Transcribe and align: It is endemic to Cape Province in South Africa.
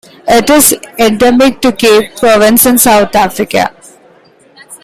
It 0.27 0.49
is 0.49 0.73
endemic 0.97 1.61
to 1.61 1.71
Cape 1.73 2.15
Province 2.15 2.65
in 2.65 2.79
South 2.79 3.13
Africa. 3.15 3.71